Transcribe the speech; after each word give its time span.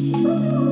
Música 0.00 0.69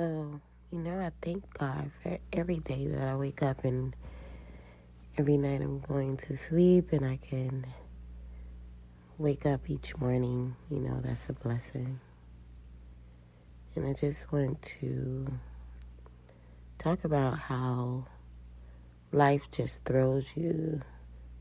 So, 0.00 0.40
you 0.72 0.78
know, 0.78 0.98
I 0.98 1.10
thank 1.20 1.52
God 1.58 1.90
for 2.02 2.18
every 2.32 2.60
day 2.60 2.86
that 2.86 3.06
I 3.06 3.14
wake 3.16 3.42
up 3.42 3.66
and 3.66 3.94
every 5.18 5.36
night 5.36 5.60
I'm 5.60 5.80
going 5.80 6.16
to 6.16 6.36
sleep 6.38 6.94
and 6.94 7.04
I 7.04 7.18
can 7.18 7.66
wake 9.18 9.44
up 9.44 9.68
each 9.68 9.94
morning. 9.98 10.56
You 10.70 10.78
know, 10.78 11.02
that's 11.04 11.28
a 11.28 11.34
blessing. 11.34 12.00
And 13.76 13.86
I 13.86 13.92
just 13.92 14.32
want 14.32 14.62
to 14.80 15.30
talk 16.78 17.04
about 17.04 17.38
how 17.38 18.06
life 19.12 19.50
just 19.52 19.84
throws 19.84 20.28
you 20.34 20.80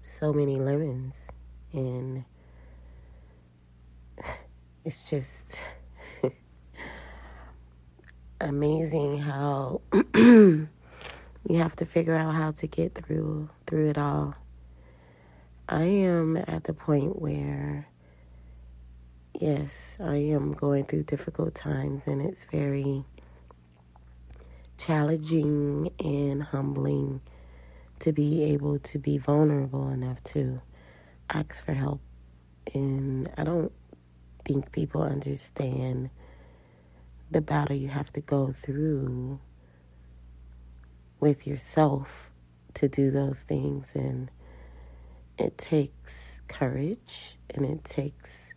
so 0.04 0.34
many 0.34 0.58
lemons 0.58 1.30
and 1.72 2.26
it's 4.84 5.10
just 5.10 5.62
amazing 8.42 9.20
how 9.20 9.82
you 10.16 10.68
have 11.50 11.76
to 11.78 11.86
figure 11.86 12.16
out 12.16 12.34
how 12.34 12.52
to 12.52 12.68
get 12.68 12.96
through 12.96 13.50
through 13.68 13.90
it 13.90 13.98
all. 13.98 14.36
I 15.68 15.84
am 15.84 16.38
at 16.38 16.64
the 16.64 16.74
point 16.74 17.22
where 17.22 17.88
yes, 19.40 19.98
I 20.00 20.16
am 20.16 20.54
going 20.54 20.86
through 20.86 21.04
difficult 21.04 21.56
times 21.56 22.08
and 22.08 22.22
it's 22.22 22.46
very 22.46 23.06
challenging 24.78 25.92
and 26.00 26.44
humbling 26.44 27.22
to 28.00 28.14
be 28.14 28.44
able 28.44 28.80
to 28.80 28.98
be 28.98 29.18
vulnerable 29.18 29.90
enough 29.90 30.24
to 30.24 30.62
ask 31.30 31.64
for 31.66 31.74
help. 31.74 32.02
And 32.74 33.30
I 33.38 33.44
don't 33.44 33.72
think 34.46 34.72
people 34.72 35.04
understand 35.04 36.10
the 37.32 37.42
battle 37.42 37.76
you 37.76 37.90
have 37.90 38.12
to 38.14 38.22
go 38.22 38.52
through 38.52 39.40
with 41.20 41.46
yourself 41.46 42.30
to 42.76 42.88
do 42.88 43.12
those 43.12 43.40
things. 43.40 43.94
And 43.96 44.32
it 45.38 45.58
takes 45.58 46.42
courage 46.48 47.38
and 47.50 47.66
it 47.66 47.84
takes 47.84 48.54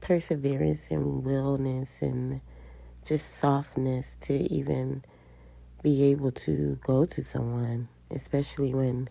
perseverance 0.00 0.88
and 0.90 1.24
willness 1.24 2.02
and 2.02 2.40
just 3.04 3.36
softness 3.36 4.16
to 4.20 4.34
even 4.52 5.04
be 5.82 6.04
able 6.04 6.32
to 6.32 6.78
go 6.84 7.04
to 7.06 7.22
someone, 7.22 7.88
especially 8.10 8.74
when 8.74 9.08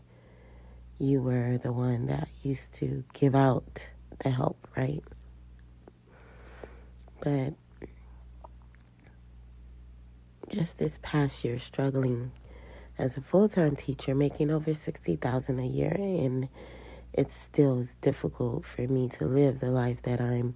you 0.99 1.21
were 1.21 1.57
the 1.57 1.71
one 1.71 2.07
that 2.07 2.27
used 2.43 2.73
to 2.73 3.03
give 3.13 3.35
out 3.35 3.89
the 4.19 4.29
help, 4.29 4.67
right? 4.75 5.03
But 7.21 7.53
just 10.49 10.77
this 10.77 10.99
past 11.01 11.43
year 11.43 11.59
struggling 11.59 12.31
as 12.97 13.17
a 13.17 13.21
full-time 13.21 13.75
teacher 13.75 14.15
making 14.15 14.49
over 14.51 14.73
60,000 14.73 15.59
a 15.59 15.65
year 15.65 15.95
and 15.97 16.47
it 17.15 17.31
still 17.31 17.79
is 17.79 17.95
difficult 18.01 18.65
for 18.65 18.81
me 18.81 19.07
to 19.07 19.25
live 19.25 19.61
the 19.61 19.71
life 19.71 20.01
that 20.01 20.19
I'm 20.19 20.55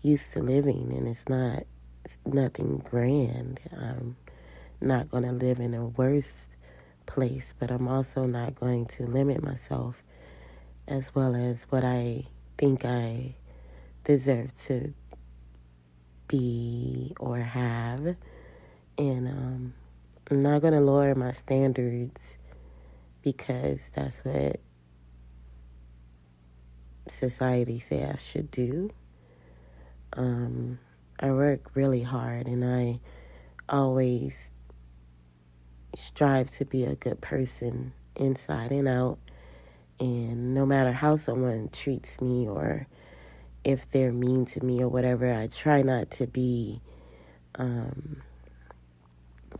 used 0.00 0.32
to 0.32 0.40
living, 0.40 0.94
and 0.96 1.06
it's 1.06 1.28
not 1.28 1.64
it's 2.04 2.16
nothing 2.24 2.78
grand. 2.78 3.60
I'm 3.70 4.16
not 4.80 5.10
going 5.10 5.24
to 5.24 5.32
live 5.32 5.60
in 5.60 5.74
a 5.74 5.84
worse 5.84 6.48
place, 7.04 7.52
but 7.58 7.70
I'm 7.70 7.86
also 7.86 8.24
not 8.24 8.54
going 8.54 8.86
to 8.86 9.04
limit 9.04 9.42
myself 9.42 10.02
as 10.88 11.14
well 11.14 11.34
as 11.34 11.64
what 11.64 11.84
I 11.84 12.24
think 12.56 12.86
I 12.86 13.34
deserve 14.04 14.58
to 14.66 14.94
be 16.28 17.14
or 17.20 17.40
have. 17.40 18.16
And 19.00 19.28
um, 19.28 19.74
I'm 20.30 20.42
not 20.42 20.60
going 20.60 20.74
to 20.74 20.80
lower 20.80 21.14
my 21.14 21.32
standards 21.32 22.36
because 23.22 23.90
that's 23.94 24.18
what 24.18 24.60
society 27.08 27.80
say 27.80 28.04
I 28.04 28.16
should 28.16 28.50
do. 28.50 28.90
Um, 30.12 30.80
I 31.18 31.30
work 31.30 31.70
really 31.74 32.02
hard 32.02 32.46
and 32.46 32.62
I 32.62 33.00
always 33.70 34.50
strive 35.96 36.54
to 36.58 36.66
be 36.66 36.84
a 36.84 36.94
good 36.94 37.22
person 37.22 37.94
inside 38.14 38.70
and 38.70 38.86
out. 38.86 39.16
And 39.98 40.52
no 40.52 40.66
matter 40.66 40.92
how 40.92 41.16
someone 41.16 41.70
treats 41.72 42.20
me 42.20 42.46
or 42.46 42.86
if 43.64 43.90
they're 43.90 44.12
mean 44.12 44.44
to 44.44 44.62
me 44.62 44.82
or 44.82 44.90
whatever, 44.90 45.32
I 45.32 45.46
try 45.46 45.80
not 45.80 46.10
to 46.12 46.26
be 46.26 46.82
um, 47.54 48.20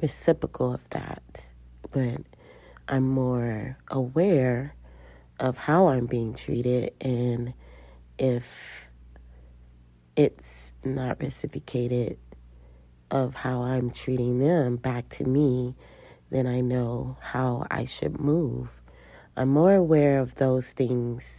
reciprocal 0.01 0.75
of 0.75 0.89
that. 0.91 1.51
But 1.91 2.23
I'm 2.89 3.09
more 3.09 3.77
aware 3.89 4.75
of 5.39 5.57
how 5.57 5.89
I'm 5.89 6.07
being 6.07 6.35
treated 6.35 6.93
and 7.01 7.55
if 8.19 8.87
it's 10.17 10.73
not 10.85 11.19
reciprocated 11.21 12.19
of 13.11 13.35
how 13.35 13.63
I'm 13.63 13.91
treating 13.91 14.39
them 14.39 14.77
back 14.77 15.09
to 15.11 15.25
me, 15.25 15.75
then 16.31 16.47
I 16.47 16.61
know 16.61 17.17
how 17.21 17.67
I 17.71 17.85
should 17.85 18.21
move. 18.21 18.69
I'm 19.37 19.49
more 19.49 19.75
aware 19.75 20.21
of 20.21 20.35
those 20.35 20.71
things 20.71 21.37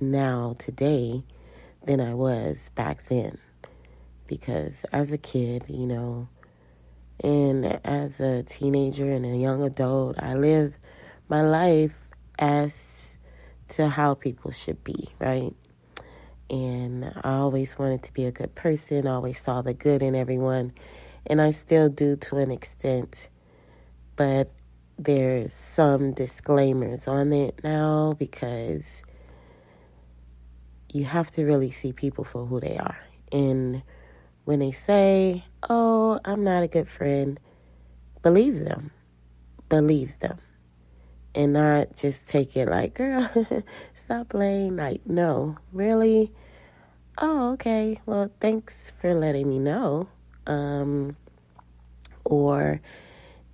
now, 0.00 0.56
today, 0.58 1.22
than 1.84 2.00
I 2.00 2.14
was 2.14 2.70
back 2.74 3.06
then. 3.08 3.38
Because 4.26 4.84
as 4.92 5.12
a 5.12 5.18
kid, 5.18 5.66
you 5.68 5.86
know, 5.86 6.28
and 7.22 7.80
as 7.84 8.20
a 8.20 8.42
teenager 8.42 9.10
and 9.10 9.24
a 9.24 9.36
young 9.36 9.62
adult, 9.62 10.16
I 10.18 10.34
lived 10.34 10.74
my 11.28 11.42
life 11.42 11.94
as 12.38 13.16
to 13.68 13.88
how 13.88 14.14
people 14.14 14.52
should 14.52 14.84
be, 14.84 15.08
right? 15.18 15.54
And 16.48 17.12
I 17.22 17.34
always 17.34 17.78
wanted 17.78 18.02
to 18.04 18.12
be 18.12 18.24
a 18.24 18.30
good 18.30 18.54
person, 18.54 19.06
I 19.06 19.14
always 19.14 19.40
saw 19.40 19.62
the 19.62 19.74
good 19.74 20.02
in 20.02 20.14
everyone, 20.14 20.72
and 21.26 21.40
I 21.40 21.50
still 21.50 21.88
do 21.88 22.16
to 22.16 22.36
an 22.36 22.50
extent. 22.50 23.28
But 24.14 24.52
there's 24.98 25.52
some 25.52 26.12
disclaimers 26.12 27.08
on 27.08 27.32
it 27.32 27.60
now 27.64 28.14
because 28.18 29.02
you 30.92 31.04
have 31.04 31.30
to 31.32 31.44
really 31.44 31.70
see 31.70 31.92
people 31.92 32.24
for 32.24 32.46
who 32.46 32.60
they 32.60 32.76
are. 32.76 32.98
And 33.32 33.82
when 34.46 34.60
they 34.60 34.72
say, 34.72 35.44
Oh, 35.68 36.18
I'm 36.24 36.42
not 36.42 36.62
a 36.62 36.68
good 36.68 36.88
friend, 36.88 37.38
believe 38.22 38.60
them. 38.60 38.90
Believe 39.68 40.18
them 40.20 40.38
and 41.36 41.52
not 41.52 41.94
just 41.96 42.26
take 42.26 42.56
it 42.56 42.66
like, 42.66 42.94
girl, 42.94 43.30
stop 44.04 44.30
playing. 44.30 44.76
Like, 44.76 45.06
no, 45.06 45.58
really? 45.70 46.32
Oh, 47.18 47.52
okay. 47.52 48.00
Well, 48.06 48.30
thanks 48.40 48.92
for 49.00 49.14
letting 49.14 49.48
me 49.48 49.58
know. 49.58 50.08
Um, 50.46 51.16
or 52.24 52.80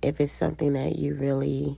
if 0.01 0.21
it's 0.21 0.33
something 0.33 0.73
that 0.73 0.97
you 0.97 1.13
really 1.13 1.77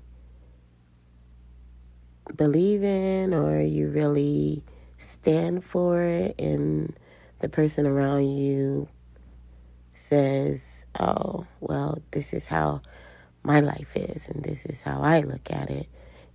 believe 2.36 2.84
in 2.84 3.34
or 3.34 3.62
you 3.62 3.88
really 3.88 4.64
stand 4.98 5.64
for 5.64 6.02
it 6.02 6.36
and 6.40 6.96
the 7.40 7.50
person 7.50 7.86
around 7.86 8.28
you 8.28 8.88
says, 10.06 10.86
oh, 11.00 11.46
well, 11.60 12.00
this 12.12 12.34
is 12.34 12.48
how 12.48 12.82
my 13.44 13.60
life 13.60 13.96
is 13.96 14.28
and 14.28 14.44
this 14.44 14.66
is 14.66 14.82
how 14.82 15.02
I 15.02 15.22
look 15.22 15.52
at 15.52 15.70
it 15.70 15.88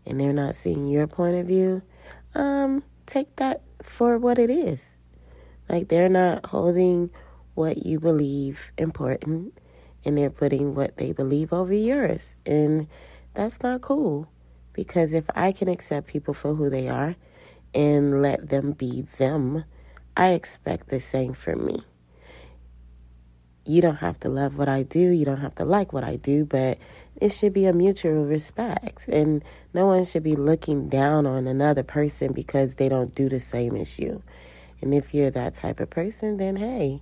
and 0.07 0.19
they're 0.19 0.33
not 0.33 0.57
seeing 0.57 0.89
your 0.89 1.07
point 1.07 1.37
of 1.37 1.47
view, 1.47 1.83
um, 2.35 2.83
take 3.07 3.37
that 3.37 3.63
for 3.83 4.19
what 4.19 4.39
it 4.39 4.51
is. 4.51 4.97
Like 5.69 5.89
they're 5.89 6.09
not 6.09 6.47
holding 6.47 7.11
what 7.55 7.85
you 7.85 8.01
believe 8.01 8.73
important 8.79 9.57
and 10.05 10.17
they're 10.17 10.31
putting 10.31 10.75
what 10.75 10.97
they 10.97 11.13
believe 11.13 11.53
over 11.53 11.75
yours. 11.75 12.37
And 12.47 12.89
that's 13.35 13.63
not 13.63 13.83
cool 13.83 14.29
because 14.73 15.13
if 15.13 15.25
I 15.35 15.53
can 15.53 15.69
accept 15.69 16.07
people 16.07 16.35
for 16.35 16.55
who 16.55 16.71
they 16.71 16.89
are 16.89 17.17
and 17.75 18.23
let 18.23 18.49
them 18.49 18.73
be 18.73 19.03
them, 19.19 19.65
I 20.17 20.31
expect 20.31 20.89
the 20.89 21.01
same 21.01 21.35
for 21.35 21.55
me 21.55 21.85
you 23.71 23.81
don't 23.81 23.97
have 23.97 24.19
to 24.21 24.29
love 24.29 24.59
what 24.59 24.69
I 24.69 24.83
do, 24.83 25.01
you 25.01 25.25
don't 25.25 25.41
have 25.41 25.55
to 25.57 25.65
like 25.65 25.93
what 25.93 26.05
I 26.05 26.17
do, 26.17 26.45
but 26.45 26.79
it 27.21 27.31
should 27.31 27.53
be 27.53 27.67
a 27.67 27.73
mutual 27.73 28.25
respect. 28.25 29.07
And 29.09 29.45
no 29.73 29.87
one 29.87 30.05
should 30.05 30.23
be 30.23 30.35
looking 30.35 30.89
down 30.89 31.27
on 31.27 31.47
another 31.47 31.83
person 31.83 32.33
because 32.33 32.75
they 32.75 32.89
don't 32.89 33.15
do 33.15 33.29
the 33.29 33.41
same 33.41 33.77
as 33.77 33.99
you. 33.99 34.23
And 34.81 34.95
if 34.95 35.15
you're 35.15 35.31
that 35.31 35.55
type 35.55 35.79
of 35.79 35.91
person, 35.91 36.39
then 36.39 36.57
hey, 36.57 37.01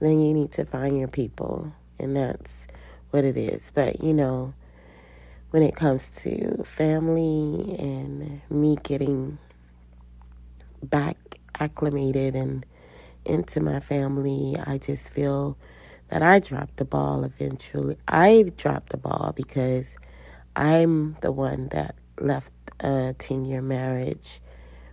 then 0.00 0.20
you 0.20 0.32
need 0.32 0.52
to 0.52 0.64
find 0.64 0.98
your 0.98 1.08
people. 1.08 1.72
And 1.98 2.16
that's 2.16 2.66
what 3.10 3.24
it 3.24 3.36
is. 3.36 3.70
But, 3.74 4.02
you 4.02 4.14
know, 4.14 4.54
when 5.50 5.62
it 5.62 5.76
comes 5.76 6.08
to 6.22 6.64
family 6.64 7.76
and 7.78 8.40
me 8.50 8.76
getting 8.82 9.38
back 10.82 11.16
acclimated 11.58 12.34
and 12.34 12.64
into 13.24 13.60
my 13.60 13.80
family, 13.80 14.56
I 14.64 14.78
just 14.78 15.10
feel 15.10 15.56
that 16.08 16.22
I 16.22 16.38
dropped 16.38 16.76
the 16.76 16.84
ball 16.84 17.24
eventually. 17.24 17.96
I 18.06 18.50
dropped 18.56 18.90
the 18.90 18.96
ball 18.96 19.32
because 19.36 19.96
I'm 20.56 21.16
the 21.20 21.32
one 21.32 21.68
that 21.68 21.94
left 22.20 22.52
a 22.80 23.14
10 23.18 23.44
year 23.44 23.62
marriage. 23.62 24.40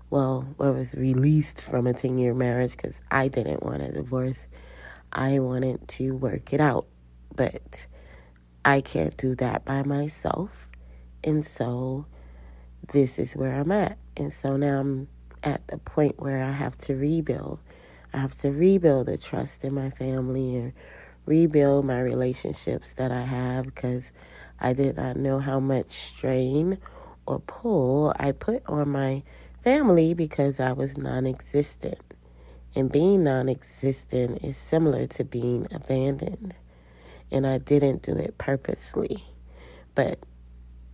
Well, 0.10 0.48
I 0.60 0.70
was 0.70 0.94
released 0.94 1.62
from 1.62 1.88
a 1.88 1.94
10 1.94 2.18
year 2.18 2.34
marriage 2.34 2.72
because 2.72 3.02
I 3.10 3.28
didn't 3.28 3.64
want 3.64 3.82
a 3.82 3.92
divorce. 3.92 4.46
I 5.12 5.40
wanted 5.40 5.88
to 5.88 6.12
work 6.12 6.54
it 6.54 6.60
out, 6.60 6.88
but 7.36 7.88
I 8.64 8.82
can't 8.82 9.16
do 9.18 9.36
that 9.36 9.66
by 9.66 9.84
myself. 9.84 10.68
And 11.24 11.46
so 11.46 12.06
this 12.92 13.18
is 13.18 13.34
where 13.34 13.56
I'm 13.56 13.72
at. 13.72 13.98
And 14.18 14.32
so 14.32 14.58
now 14.58 14.80
I'm 14.80 15.08
at 15.44 15.68
the 15.68 15.78
point 15.78 16.20
where 16.20 16.44
I 16.44 16.52
have 16.52 16.78
to 16.80 16.96
rebuild. 16.96 17.60
I 18.14 18.20
have 18.20 18.38
to 18.40 18.52
rebuild 18.52 19.08
the 19.08 19.18
trust 19.18 19.64
in 19.64 19.74
my 19.74 19.90
family 19.90 20.56
and 20.56 20.74
rebuild 21.26 21.86
my 21.86 22.00
relationships 22.00 22.94
that 22.94 23.12
I 23.12 23.24
have 23.24 23.66
because 23.66 24.12
I 24.60 24.74
did 24.74 24.98
not 24.98 25.18
know 25.18 25.40
how 25.40 25.60
much 25.60 25.92
strain 25.92 26.78
or 27.26 27.40
pull 27.40 28.14
I 28.18 28.32
put 28.32 28.64
on 28.68 28.90
my 28.90 29.24
family 29.64 30.14
because 30.14 30.60
I 30.60 30.72
was 30.72 30.98
non 30.98 31.26
existent. 31.26 32.00
And 32.76 32.92
being 32.92 33.24
non 33.24 33.50
existent 33.50 34.44
is 34.44 34.58
similar 34.58 35.08
to 35.08 35.24
being 35.24 35.68
abandoned. 35.72 36.54
And 37.32 37.48
I 37.48 37.58
didn't 37.58 38.04
do 38.04 38.16
it 38.16 38.38
purposely. 38.38 39.24
But 39.96 40.20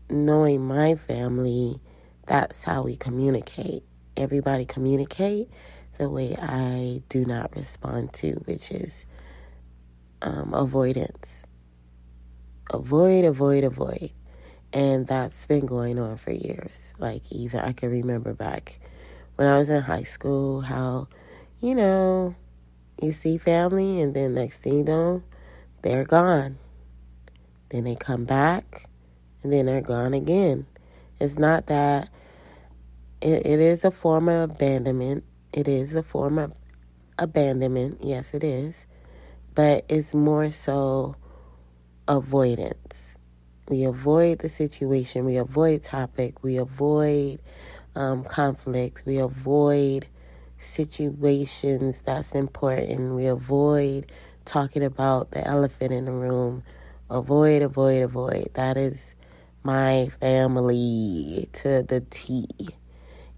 knowing 0.10 0.62
my 0.62 0.96
family, 0.96 1.80
that's 2.28 2.64
how 2.64 2.84
we 2.84 2.96
communicate. 2.96 3.84
Everybody 4.16 4.66
communicate 4.66 5.50
the 5.98 6.10
way 6.10 6.36
I 6.36 7.02
do 7.10 7.26
not 7.26 7.56
respond 7.56 8.14
to, 8.14 8.34
which 8.46 8.72
is 8.72 9.06
um, 10.22 10.54
avoidance. 10.54 11.46
Avoid, 12.70 13.26
avoid, 13.26 13.64
avoid. 13.64 14.12
And 14.74 15.06
that's 15.08 15.46
been 15.46 15.66
going 15.66 16.00
on 16.00 16.18
for 16.18 16.32
years. 16.32 16.94
Like, 16.98 17.24
even 17.30 17.60
I 17.60 17.74
can 17.74 17.90
remember 17.90 18.34
back 18.34 18.80
when 19.36 19.48
I 19.48 19.58
was 19.58 19.70
in 19.70 19.82
high 19.82 20.04
school 20.04 20.62
how, 20.62 21.08
you 21.60 21.76
know, 21.76 22.36
you 23.02 23.12
see 23.12 23.38
family 23.38 24.00
and 24.02 24.14
then 24.14 24.36
next 24.36 24.60
thing 24.60 24.78
you 24.78 24.84
know, 24.84 25.24
they're 25.82 26.06
gone. 26.06 26.58
Then 27.70 27.84
they 27.84 27.96
come 27.96 28.26
back 28.26 28.88
and 29.44 29.52
then 29.52 29.66
they're 29.66 29.82
gone 29.82 30.14
again. 30.14 30.68
It's 31.20 31.38
not 31.38 31.68
that 31.68 32.10
it, 33.22 33.46
it 33.46 33.60
is 33.60 33.84
a 33.84 33.92
form 33.92 34.30
of 34.30 34.52
abandonment. 34.52 35.24
It 35.52 35.68
is 35.68 35.96
a 35.96 36.04
form 36.04 36.38
of 36.38 36.54
abandonment. 37.18 38.00
Yes, 38.02 38.34
it 38.34 38.44
is 38.44 38.86
but 39.54 39.86
it's 39.90 40.14
more 40.14 40.52
so 40.52 41.16
avoidance. 42.08 43.18
We 43.70 43.84
avoid 43.86 44.40
the 44.40 44.50
situation, 44.50 45.26
we 45.26 45.38
avoid 45.38 45.84
topic, 45.84 46.44
we 46.44 46.58
avoid 46.58 47.40
um, 47.96 48.24
conflicts. 48.24 49.06
We 49.06 49.18
avoid 49.18 50.08
situations 50.60 52.02
that's 52.06 52.34
important. 52.34 53.16
We 53.16 53.26
avoid 53.26 54.12
talking 54.46 54.84
about 54.84 55.32
the 55.32 55.46
elephant 55.46 55.92
in 55.92 56.06
the 56.06 56.12
room. 56.12 56.64
Avoid, 57.10 57.62
avoid, 57.62 58.04
avoid. 58.04 58.52
That 58.54 58.78
is 58.78 59.16
my 59.64 60.12
family 60.20 61.50
to 61.54 61.84
the 61.84 62.02
T. 62.10 62.48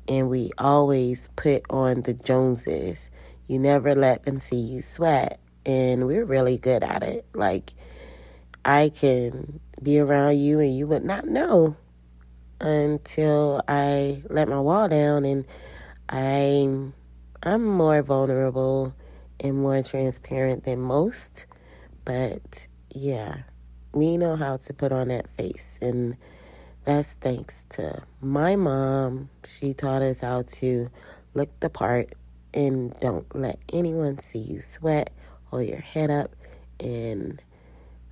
And 0.08 0.29
we 0.29 0.51
always 0.58 1.29
put 1.36 1.63
on 1.70 2.01
the 2.01 2.13
Joneses. 2.13 3.10
You 3.48 3.60
never 3.60 3.96
let 3.96 4.24
them 4.24 4.39
see 4.39 4.58
you 4.58 4.82
sweat. 4.82 5.39
And 5.65 6.08
we're 6.08 6.25
really 6.25 6.58
good 6.58 6.84
at 6.84 7.03
it. 7.03 7.25
Like, 7.34 7.74
I 8.65 8.89
can 8.89 9.60
be 9.82 10.00
around 10.00 10.39
you 10.39 10.60
and 10.60 10.77
you 10.77 10.88
would 10.88 11.03
not 11.03 11.27
know 11.27 11.75
until 12.60 13.62
I 13.67 14.24
let 14.29 14.48
my 14.48 14.60
wall 14.60 14.88
down 14.88 15.25
and 15.25 15.46
I'm 16.08 16.93
I'm 17.41 17.65
more 17.65 18.01
vulnerable 18.01 18.93
and 19.39 19.58
more 19.58 19.84
transparent 19.84 20.63
than 20.63 20.79
most. 20.79 21.46
But 22.05 22.67
yeah, 22.89 23.39
we 23.93 24.15
know 24.15 24.38
how 24.38 24.58
to 24.58 24.74
put 24.74 24.93
on 24.93 25.10
that 25.10 25.29
face 25.29 25.77
and 25.82 26.15
that's 26.86 27.13
thanks 27.13 27.63
to 27.72 28.03
my 28.22 28.55
mom. 28.55 29.29
She 29.46 29.74
taught 29.74 30.01
us 30.01 30.20
how 30.20 30.43
to 30.43 30.89
look 31.34 31.50
the 31.60 31.70
part 31.70 32.13
and 32.53 32.98
don't 33.00 33.25
let 33.36 33.60
anyone 33.72 34.20
see 34.20 34.39
you 34.39 34.62
sweat, 34.62 35.12
your 35.62 35.80
head 35.80 36.10
up 36.10 36.36
and 36.80 37.42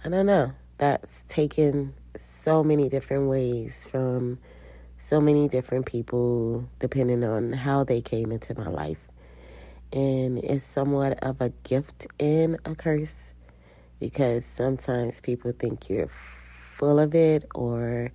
I 0.04 0.10
don't 0.10 0.26
know. 0.26 0.54
That's 0.78 1.24
taken 1.28 1.94
so 2.16 2.64
many 2.64 2.90
different 2.90 3.30
ways 3.30 3.86
from 3.90 4.40
so 4.98 5.22
many 5.22 5.48
different 5.48 5.86
people, 5.86 6.68
depending 6.80 7.24
on 7.24 7.54
how 7.54 7.84
they 7.84 8.02
came 8.02 8.32
into 8.32 8.58
my 8.58 8.68
life. 8.68 8.98
And 9.94 10.38
it's 10.40 10.66
somewhat 10.66 11.22
of 11.24 11.42
a 11.42 11.50
gift 11.64 12.08
and 12.20 12.58
a 12.66 12.76
curse 12.76 13.34
because 14.00 14.46
sometimes 14.46 15.20
people 15.20 15.52
think 15.52 15.90
you're 15.90 16.10
full 16.78 17.00
of 17.00 17.14
it 17.14 17.46
or 17.54 18.12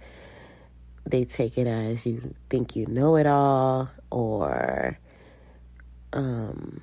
they 1.04 1.24
take 1.24 1.56
it 1.56 1.68
as 1.68 2.04
you 2.04 2.34
think 2.50 2.74
you 2.74 2.86
know 2.86 3.16
it 3.16 3.26
all 3.26 3.88
or 4.10 4.98
um, 6.12 6.80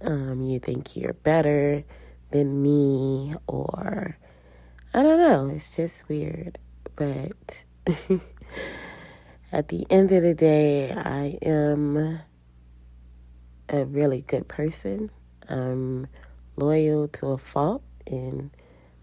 um, 0.00 0.42
you 0.42 0.60
think 0.60 0.96
you're 0.96 1.12
better 1.12 1.84
than 2.30 2.62
me 2.62 3.34
or 3.46 4.16
I 4.94 5.02
don't 5.02 5.18
know, 5.18 5.54
it's 5.54 5.74
just 5.74 6.08
weird. 6.08 6.58
But 6.96 7.64
at 9.52 9.68
the 9.68 9.86
end 9.90 10.12
of 10.12 10.22
the 10.22 10.34
day, 10.34 10.92
I 10.92 11.38
am 11.42 12.20
a 13.68 13.84
really 13.84 14.22
good 14.22 14.48
person. 14.48 15.10
I'm 15.48 16.06
loyal 16.56 17.08
to 17.08 17.28
a 17.28 17.38
fault 17.38 17.82
and 18.06 18.50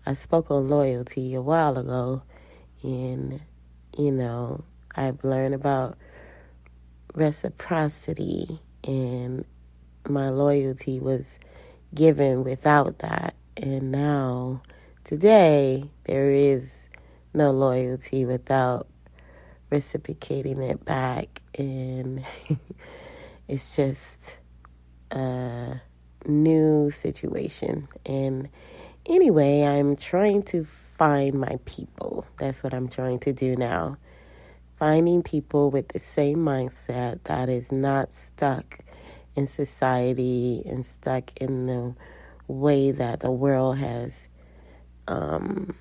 I 0.06 0.14
spoke 0.14 0.52
on 0.52 0.70
loyalty 0.70 1.34
a 1.34 1.42
while 1.42 1.78
ago 1.78 2.24
and 2.84 3.42
you 3.98 4.12
know, 4.12 4.64
I've 4.96 5.24
learned 5.24 5.56
about 5.56 5.98
reciprocity 7.14 8.60
and 8.84 9.46
my 10.10 10.30
loyalty 10.30 11.00
was 11.00 11.26
given 11.94 12.44
without 12.44 13.00
that. 13.00 13.36
And 13.58 13.92
now, 13.92 14.62
today, 15.04 15.90
there 16.06 16.32
is 16.32 16.70
no 17.34 17.52
loyalty 17.52 18.26
without 18.26 18.88
reciprocating 19.70 20.62
it 20.62 20.84
back. 20.86 21.42
And 21.58 22.26
it's 23.48 23.76
just 23.76 24.36
a 25.12 25.82
new 26.26 26.92
situation. 26.92 27.88
And 28.06 28.50
anyway, 29.06 29.62
I'm 29.62 29.96
trying 29.96 30.44
to 30.44 30.68
find 30.98 31.36
my 31.36 31.60
people. 31.66 32.26
That's 32.40 32.64
what 32.64 32.74
I'm 32.74 32.88
trying 32.88 33.20
to 33.20 33.34
do 33.34 33.56
now. 33.56 33.98
Finding 34.78 35.24
people 35.24 35.72
with 35.72 35.90
the 35.90 36.00
same 36.00 36.38
mindset 36.38 37.20
that 37.26 37.48
is 37.48 37.72
not 37.72 38.10
stuck 38.14 38.80
in 39.36 39.48
society 39.48 40.64
and 40.66 40.86
stuck 40.86 41.32
in 41.38 41.68
the 41.68 41.96
way 42.48 42.92
that 42.92 43.20
the 43.22 43.32
world 43.32 43.78
has 43.78 44.28
um, 45.08 45.76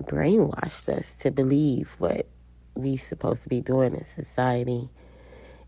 brainwashed 0.00 0.88
us 0.88 1.14
to 1.20 1.30
believe 1.30 1.90
what 1.98 2.26
we're 2.74 2.98
supposed 2.98 3.42
to 3.42 3.48
be 3.48 3.60
doing 3.60 3.94
in 3.94 4.04
society. 4.04 4.88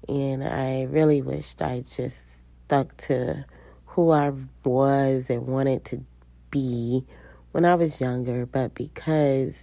And 0.09 0.45
I 0.45 0.85
really 0.85 1.23
wished 1.23 1.63
I 1.63 1.85
just 1.97 2.19
stuck 2.67 2.97
to 3.09 3.45
who 3.87 4.11
I 4.11 4.33
was 4.65 5.31
and 5.31 5.47
wanted 5.47 5.85
to 5.87 6.05
be 6.51 7.05
when 7.53 7.65
I 7.65 7.75
was 7.75 8.01
younger, 8.01 8.45
but 8.45 8.75
because 8.75 9.57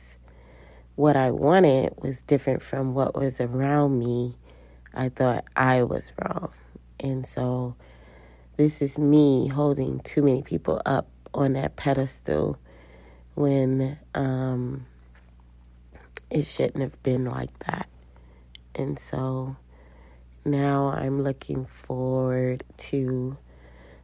what 0.95 1.15
I 1.15 1.31
wanted 1.31 1.93
was 2.01 2.17
different 2.27 2.61
from 2.61 2.93
what 2.93 3.15
was 3.15 3.39
around 3.39 3.99
me, 3.99 4.35
I 4.93 5.09
thought 5.09 5.45
I 5.55 5.83
was 5.83 6.11
wrong. 6.19 6.51
And 7.03 7.27
so 7.27 7.75
this 8.55 8.81
is 8.81 8.97
me 8.97 9.49
holding 9.49 9.99
too 9.99 10.23
many 10.23 10.41
people 10.41 10.81
up 10.85 11.07
on 11.33 11.53
that 11.53 11.75
pedestal 11.75 12.57
when 13.35 13.99
um, 14.15 14.85
it 16.29 16.43
shouldn't 16.43 16.81
have 16.81 17.01
been 17.03 17.25
like 17.25 17.57
that. 17.67 17.89
And 18.73 18.97
so 19.11 19.57
now 20.45 20.87
I'm 20.87 21.21
looking 21.23 21.65
forward 21.65 22.63
to 22.77 23.37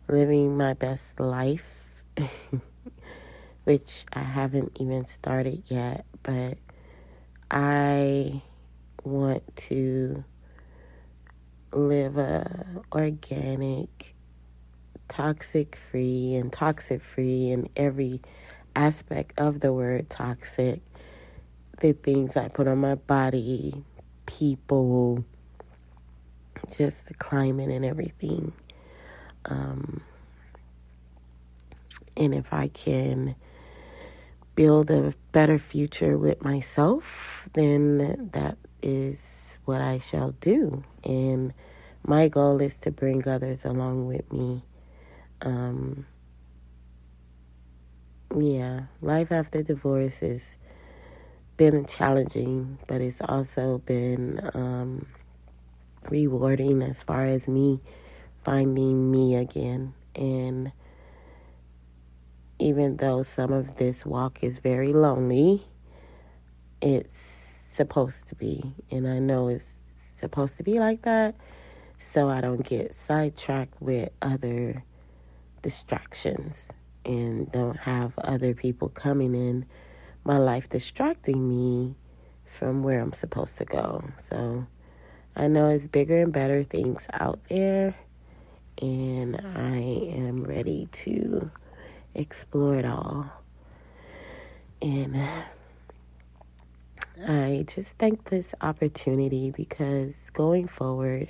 living 0.10 0.58
my 0.58 0.74
best 0.74 1.20
life, 1.20 1.64
which 3.64 4.06
I 4.12 4.24
haven't 4.24 4.78
even 4.80 5.06
started 5.06 5.64
yet, 5.68 6.06
but 6.22 6.58
I 7.50 8.42
want 9.04 9.44
to 9.70 10.26
live 11.72 12.18
a 12.18 12.66
organic, 12.92 14.16
toxic 15.08 15.78
free 15.92 16.36
and 16.36 16.52
toxic 16.52 17.04
free 17.04 17.52
in 17.52 17.70
every 17.76 18.22
aspect 18.76 19.40
of 19.40 19.60
the 19.60 19.74
word 19.74 20.10
toxic. 20.10 20.82
The 21.82 21.94
things 21.94 22.36
I 22.36 22.50
put 22.50 22.68
on 22.68 22.80
my 22.80 22.96
body, 22.96 23.84
people, 24.26 25.24
just 26.78 27.08
the 27.08 27.14
climate 27.14 27.70
and 27.70 27.86
everything. 27.86 28.52
Um, 29.46 30.02
and 32.18 32.34
if 32.34 32.52
I 32.52 32.68
can 32.68 33.36
build 34.56 34.92
a 34.92 35.14
better 35.32 35.58
future 35.58 36.18
with 36.18 36.44
myself, 36.44 37.48
then 37.54 38.30
that 38.34 38.58
is 38.82 39.18
what 39.70 39.82
I 39.82 40.00
shall 40.00 40.32
do. 40.42 40.84
And 41.04 41.54
my 42.04 42.28
goal 42.28 42.60
is 42.60 42.74
to 42.82 42.90
bring 42.90 43.28
others 43.28 43.64
along 43.64 44.08
with 44.08 44.34
me. 44.34 44.64
Um, 45.42 46.08
yeah, 48.36 48.86
life 49.00 49.32
after 49.32 49.62
divorce 49.62 50.18
has 50.22 50.42
been 51.56 51.86
challenging, 51.86 52.80
but 52.88 53.00
it's 53.00 53.22
also 53.22 53.78
been 53.86 54.42
um, 54.56 55.06
rewarding 56.10 56.82
as 56.82 57.04
far 57.04 57.26
as 57.28 57.48
me 57.48 57.80
finding 58.44 59.12
me 59.12 59.36
again. 59.36 59.94
And 60.16 60.72
even 62.58 62.98
though 62.98 63.22
some 63.22 63.54
of 63.54 63.78
this 63.78 64.04
walk 64.04 64.40
is 64.42 64.58
very 64.58 64.94
lonely, 64.94 65.68
it's 66.82 67.39
supposed 67.80 68.28
to 68.28 68.36
be. 68.36 68.74
And 68.92 69.08
I 69.08 69.20
know 69.20 69.48
it's 69.48 69.64
supposed 70.20 70.58
to 70.58 70.64
be 70.64 70.80
like 70.80 71.04
that 71.04 71.34
so 72.14 72.30
I 72.30 72.42
don't 72.42 72.68
get 72.68 72.94
sidetracked 72.94 73.82
with 73.82 74.10
other 74.22 74.84
distractions 75.62 76.68
and 77.06 77.50
don't 77.54 77.78
have 77.78 78.12
other 78.20 78.54
people 78.54 78.90
coming 78.90 79.34
in 79.34 79.66
my 80.26 80.38
life 80.38 80.68
distracting 80.70 81.48
me 81.48 81.96
from 82.44 82.84
where 82.84 83.00
I'm 83.00 83.14
supposed 83.14 83.58
to 83.60 83.66
go. 83.66 84.04
So 84.22 84.68
I 85.38 85.48
know 85.48 85.70
it's 85.70 85.88
bigger 85.88 86.22
and 86.22 86.34
better 86.34 86.66
things 86.66 87.04
out 87.14 87.40
there, 87.48 87.96
and 88.82 89.38
I 89.38 89.78
am 89.78 90.44
ready 90.44 90.90
to 91.04 91.50
explore 92.14 92.76
it 92.76 92.86
all. 92.86 93.32
And 94.82 95.16
I 97.28 97.66
just 97.68 97.92
thank 98.00 98.30
this 98.30 98.54
opportunity 98.62 99.52
because 99.52 100.30
going 100.32 100.68
forward, 100.68 101.30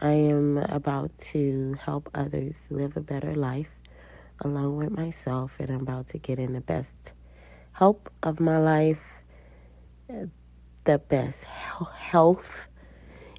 I 0.00 0.10
am 0.10 0.58
about 0.58 1.16
to 1.32 1.76
help 1.84 2.08
others 2.14 2.54
live 2.70 2.96
a 2.96 3.00
better 3.00 3.34
life 3.34 3.70
along 4.40 4.76
with 4.76 4.90
myself, 4.90 5.52
and 5.58 5.70
I'm 5.70 5.80
about 5.80 6.08
to 6.08 6.18
get 6.18 6.38
in 6.38 6.52
the 6.52 6.60
best 6.60 6.94
help 7.72 8.10
of 8.22 8.40
my 8.40 8.58
life 8.58 9.00
the 10.86 10.98
best 10.98 11.42
health 11.44 12.68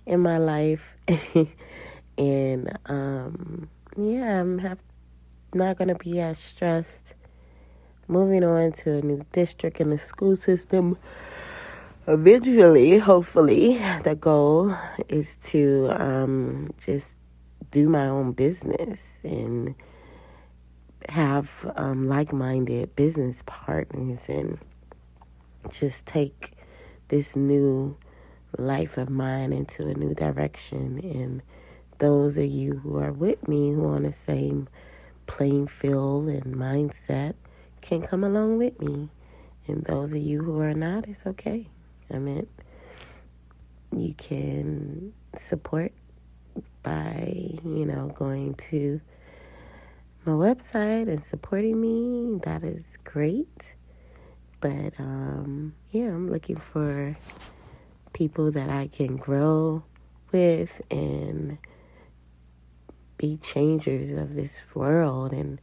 in 0.05 0.19
my 0.19 0.37
life. 0.37 0.95
and 2.17 2.77
um, 2.85 3.69
yeah, 3.97 4.41
I'm 4.41 4.59
have 4.59 4.79
not 5.53 5.77
gonna 5.77 5.95
be 5.95 6.19
as 6.19 6.37
stressed. 6.37 7.13
Moving 8.07 8.43
on 8.43 8.71
to 8.73 8.97
a 8.97 9.01
new 9.01 9.25
district 9.31 9.81
in 9.81 9.89
the 9.89 9.97
school 9.97 10.35
system. 10.35 10.97
Eventually, 12.09 12.99
hopefully, 12.99 13.79
the 14.05 14.15
goal 14.15 14.73
is 15.09 15.27
to 15.47 15.89
um, 15.91 16.71
just 16.77 17.05
do 17.69 17.89
my 17.89 18.07
own 18.07 18.31
business 18.31 19.19
and 19.23 19.75
have 21.09 21.69
um, 21.75 22.07
like 22.07 22.31
minded 22.31 22.95
business 22.95 23.43
partners 23.45 24.21
and 24.29 24.57
just 25.69 26.05
take 26.05 26.53
this 27.09 27.35
new 27.35 27.97
life 28.57 28.97
of 28.97 29.09
mine 29.09 29.51
into 29.51 29.85
a 29.89 29.93
new 29.93 30.13
direction. 30.13 31.01
And 31.03 31.41
those 31.99 32.37
of 32.37 32.45
you 32.45 32.75
who 32.83 32.95
are 32.99 33.11
with 33.11 33.49
me 33.49 33.73
who 33.73 33.83
are 33.83 33.95
on 33.97 34.03
the 34.03 34.13
same 34.13 34.69
playing 35.25 35.67
field 35.67 36.29
and 36.29 36.55
mindset 36.55 37.33
can 37.81 38.01
come 38.01 38.23
along 38.23 38.59
with 38.59 38.79
me. 38.79 39.09
And 39.67 39.83
those 39.83 40.13
of 40.13 40.19
you 40.19 40.43
who 40.43 40.61
are 40.61 40.73
not, 40.73 41.09
it's 41.09 41.25
okay. 41.25 41.67
I 42.13 42.19
mean, 42.19 42.47
you 43.95 44.13
can 44.13 45.13
support 45.37 45.93
by, 46.83 47.33
you 47.63 47.85
know, 47.85 48.13
going 48.17 48.55
to 48.55 49.01
my 50.25 50.33
website 50.33 51.07
and 51.07 51.23
supporting 51.25 51.79
me. 51.79 52.39
That 52.43 52.63
is 52.63 52.83
great. 53.03 53.75
But 54.59 54.93
um, 54.99 55.73
yeah, 55.91 56.07
I'm 56.07 56.31
looking 56.31 56.57
for 56.57 57.17
people 58.13 58.51
that 58.51 58.69
I 58.69 58.87
can 58.87 59.15
grow 59.17 59.83
with 60.31 60.81
and 60.89 61.57
be 63.17 63.37
changers 63.37 64.17
of 64.17 64.35
this 64.35 64.59
world 64.73 65.31
and 65.31 65.59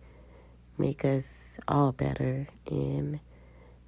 make 0.78 1.04
us 1.04 1.24
all 1.66 1.92
better. 1.92 2.48
And 2.70 3.20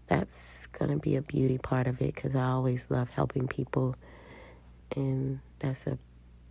that's 0.09 0.35
going 0.79 0.91
to 0.91 0.99
be 0.99 1.17
a 1.17 1.23
beauty 1.23 1.59
part 1.59 1.87
of 1.87 2.01
it 2.01 2.15
because 2.15 2.35
I 2.35 2.45
always 2.45 2.83
love 2.89 3.09
helping 3.11 3.49
people. 3.49 3.97
And 4.95 5.41
that's 5.59 5.87
a 5.87 5.99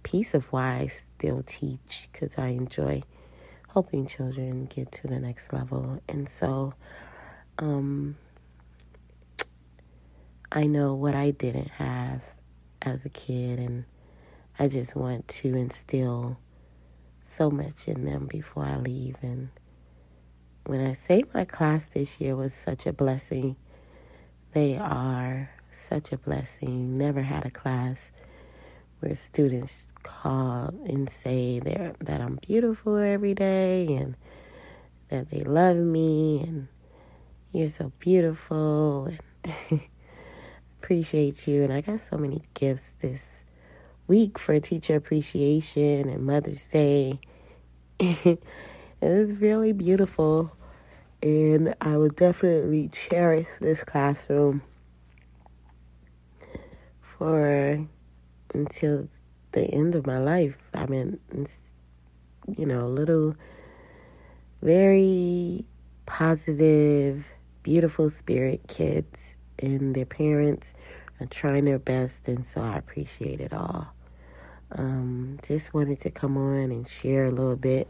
piece 0.04 0.34
of 0.34 0.46
why 0.46 0.76
I 0.76 0.92
still 1.18 1.44
teach 1.46 2.10
because 2.12 2.32
I 2.38 2.48
enjoy 2.48 3.04
helping 3.74 4.08
children 4.08 4.66
get 4.66 4.92
to 4.92 5.08
the 5.08 5.20
next 5.20 5.52
level. 5.52 6.02
And 6.08 6.30
so, 6.30 6.74
um, 7.60 8.18
I 10.52 10.66
know 10.66 10.94
what 10.94 11.16
I 11.16 11.32
didn't 11.32 11.72
have 11.72 12.22
as 12.82 13.04
a 13.04 13.10
kid, 13.10 13.60
and 13.60 13.84
I 14.58 14.70
just 14.70 14.96
want 14.96 15.28
to 15.28 15.56
instill 15.56 16.38
so 17.28 17.50
much 17.50 17.88
in 17.88 18.06
them 18.06 18.28
before 18.28 18.64
I 18.64 18.78
leave. 18.78 19.18
And 19.22 19.50
when 20.66 20.86
I 20.86 20.94
say 20.94 21.24
my 21.34 21.44
class 21.44 21.88
this 21.94 22.22
year 22.22 22.36
was 22.36 22.54
such 22.54 22.86
a 22.86 22.94
blessing, 22.94 23.58
they 24.56 24.78
are 24.78 25.50
such 25.90 26.14
a 26.14 26.18
blessing. 26.18 26.98
Never 26.98 27.22
had 27.22 27.46
a 27.46 27.52
class 27.52 27.98
where 29.02 29.14
students 29.14 29.86
call 30.02 30.74
and 30.86 31.10
say 31.24 31.60
that 31.60 32.22
I'm 32.22 32.40
beautiful 32.48 32.96
every 32.96 33.34
day 33.34 33.86
and 33.88 34.16
that 35.10 35.30
they 35.30 35.42
love 35.42 35.76
me 35.76 36.40
and 36.40 36.70
you're 37.52 37.70
so 37.70 37.92
beautiful 38.00 39.12
and 39.42 39.82
appreciate 40.82 41.46
you. 41.48 41.64
And 41.64 41.74
I 41.74 41.82
got 41.82 42.00
so 42.10 42.18
many 42.18 42.44
gifts 42.54 42.94
this 43.02 43.24
week 44.08 44.40
for 44.40 44.58
teacher 44.62 44.96
appreciation 44.96 46.08
and 46.08 46.26
Mother's 46.26 46.64
Day. 46.72 47.20
it 48.00 48.40
was 49.02 49.32
really 49.32 49.74
beautiful. 49.74 50.54
And 51.26 51.74
I 51.82 51.98
will 51.98 52.10
definitely 52.10 52.88
cherish 52.90 53.48
this 53.60 53.84
classroom 53.84 54.62
for 57.02 57.84
until 58.54 59.08
the 59.52 59.62
end 59.62 59.96
of 59.96 60.06
my 60.06 60.20
life. 60.20 60.56
I 60.76 60.86
mean, 60.86 61.20
you 62.56 62.68
know, 62.68 62.88
little, 62.88 63.36
very 64.62 65.66
positive, 66.06 67.26
beautiful 67.64 68.12
spirit 68.12 68.62
kids 68.68 69.36
and 69.58 69.96
their 69.96 70.06
parents 70.06 70.76
are 71.20 71.26
trying 71.26 71.66
their 71.66 71.80
best, 71.80 72.28
and 72.28 72.46
so 72.46 72.62
I 72.62 72.78
appreciate 72.78 73.42
it 73.42 73.52
all. 73.52 73.88
Um, 74.72 75.40
just 75.42 75.74
wanted 75.74 76.02
to 76.02 76.12
come 76.12 76.38
on 76.38 76.70
and 76.70 76.88
share 76.88 77.26
a 77.26 77.32
little 77.32 77.56
bit. 77.56 77.88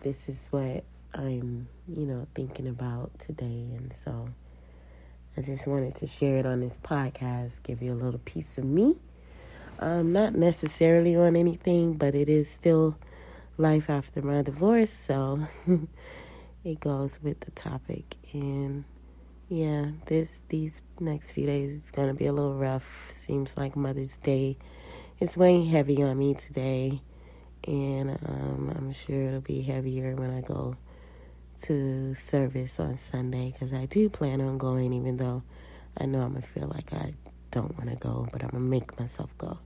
This 0.00 0.30
is 0.30 0.38
what 0.50 0.84
I'm, 1.14 1.68
you 1.88 2.06
know, 2.06 2.26
thinking 2.34 2.68
about 2.68 3.10
today, 3.18 3.44
and 3.76 3.92
so 4.04 4.28
I 5.36 5.40
just 5.40 5.66
wanted 5.66 5.96
to 5.96 6.06
share 6.06 6.38
it 6.38 6.46
on 6.46 6.60
this 6.60 6.76
podcast, 6.82 7.52
give 7.62 7.82
you 7.82 7.92
a 7.92 7.94
little 7.94 8.20
piece 8.20 8.58
of 8.58 8.64
me. 8.64 8.96
Um, 9.78 10.12
not 10.12 10.34
necessarily 10.34 11.16
on 11.16 11.36
anything, 11.36 11.94
but 11.94 12.14
it 12.14 12.28
is 12.28 12.50
still 12.50 12.96
life 13.56 13.88
after 13.88 14.22
my 14.22 14.42
divorce, 14.42 14.90
so 15.06 15.46
it 16.64 16.80
goes 16.80 17.18
with 17.22 17.40
the 17.40 17.50
topic. 17.52 18.16
And 18.32 18.84
yeah, 19.48 19.86
this 20.06 20.42
these 20.48 20.80
next 21.00 21.32
few 21.32 21.46
days 21.46 21.76
it's 21.76 21.90
gonna 21.90 22.14
be 22.14 22.26
a 22.26 22.32
little 22.32 22.54
rough. 22.54 23.12
Seems 23.24 23.56
like 23.56 23.76
Mother's 23.76 24.18
Day 24.18 24.58
is 25.20 25.36
weighing 25.36 25.66
heavy 25.66 26.02
on 26.02 26.18
me 26.18 26.34
today, 26.34 27.00
and 27.66 28.10
um, 28.26 28.72
I'm 28.76 28.92
sure 28.92 29.28
it'll 29.28 29.40
be 29.40 29.62
heavier 29.62 30.14
when 30.16 30.30
I 30.30 30.40
go 30.40 30.76
to 31.62 32.14
service 32.14 32.78
on 32.78 32.98
Sunday 33.10 33.52
because 33.52 33.72
I 33.72 33.86
do 33.86 34.08
plan 34.08 34.40
on 34.40 34.58
going, 34.58 34.92
even 34.92 35.16
though 35.16 35.42
I 35.96 36.06
know 36.06 36.20
I'm 36.20 36.34
gonna 36.34 36.46
feel 36.46 36.70
like 36.74 36.92
I 36.92 37.14
don't 37.50 37.76
want 37.76 37.90
to 37.90 37.96
go, 37.96 38.28
but 38.32 38.42
I'm 38.42 38.50
gonna 38.50 38.64
make 38.64 38.98
myself 38.98 39.30
go. 39.38 39.58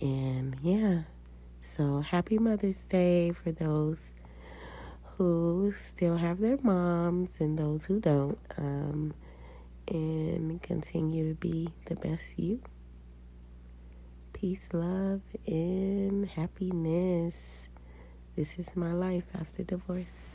And 0.00 0.56
yeah, 0.62 1.02
so 1.76 2.00
happy 2.00 2.38
Mother's 2.38 2.80
Day 2.88 3.32
for 3.32 3.52
those 3.52 3.98
who 5.16 5.74
still 5.88 6.16
have 6.16 6.40
their 6.40 6.58
moms 6.62 7.30
and 7.40 7.58
those 7.58 7.84
who 7.86 8.00
don't. 8.00 8.38
Um, 8.56 9.14
and 9.90 10.62
continue 10.62 11.28
to 11.30 11.34
be 11.34 11.68
the 11.86 11.94
best 11.94 12.22
you. 12.36 12.60
Peace, 14.32 14.68
love, 14.72 15.22
and 15.46 16.28
happiness. 16.28 17.34
This 18.36 18.48
is 18.58 18.66
my 18.74 18.92
life 18.92 19.24
after 19.34 19.64
divorce. 19.64 20.27